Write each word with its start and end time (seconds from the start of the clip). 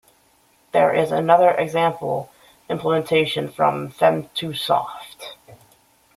There 0.71 0.91
is 0.91 1.11
another 1.11 1.51
example 1.51 2.31
implementation 2.71 3.51
from 3.51 3.91
Femtosoft. 3.91 5.35